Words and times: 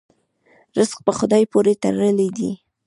رزق 0.77 0.97
په 1.07 1.11
خدای 1.19 1.43
پورې 1.51 1.73
تړلی 1.83 2.29
دی. 2.37 2.51